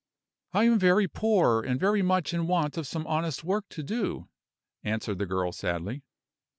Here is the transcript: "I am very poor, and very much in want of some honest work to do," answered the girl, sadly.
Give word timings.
"I 0.51 0.63
am 0.63 0.79
very 0.79 1.07
poor, 1.07 1.61
and 1.61 1.79
very 1.79 2.01
much 2.01 2.33
in 2.33 2.47
want 2.47 2.75
of 2.75 2.87
some 2.87 3.05
honest 3.05 3.43
work 3.43 3.69
to 3.69 3.83
do," 3.83 4.29
answered 4.83 5.19
the 5.19 5.27
girl, 5.27 5.51
sadly. 5.51 6.01